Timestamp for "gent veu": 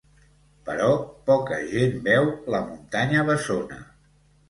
1.75-2.33